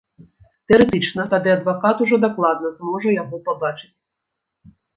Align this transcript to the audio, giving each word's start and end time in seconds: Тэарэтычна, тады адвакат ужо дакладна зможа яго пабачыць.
Тэарэтычна, 0.71 1.25
тады 1.33 1.49
адвакат 1.57 2.01
ужо 2.07 2.15
дакладна 2.25 2.73
зможа 2.81 3.09
яго 3.21 3.43
пабачыць. 3.51 3.97